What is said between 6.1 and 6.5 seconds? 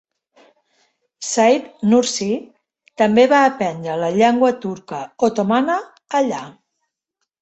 allà.